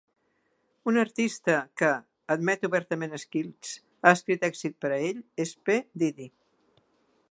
[0.91, 1.91] Un artista que
[2.37, 5.81] admet obertament Skillz ha escrit èxits per a ell és P.
[6.05, 6.33] Diddy.